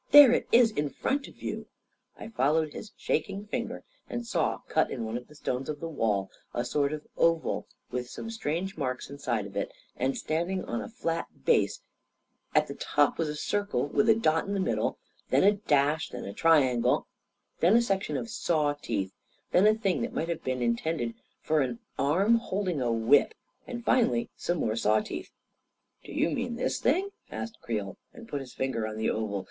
[0.09, 1.67] There it is in front of you!"
[2.19, 5.87] I followed his shaking finger, and saw, cut in one of the stones of the
[5.87, 10.81] wall, a sort of oval, with some strange marks inside of it, and standing on
[10.81, 12.63] a flat 196 A KING IN BABYLON base.
[12.63, 12.83] At the
[13.13, 14.97] top was a circle with a dot in the mid dle,
[15.29, 17.05] then a dash, then a triangle,
[17.59, 19.13] then a section of saw teeth,
[19.51, 21.13] then a thing that might have been in tended
[21.43, 23.35] for an arm holding a whip,
[23.67, 25.29] and finally some more saw teeth,
[26.03, 28.97] like this: t*4 «"Do you mean this thing?" asked Creel, and put his finger on
[28.97, 29.39] the oval.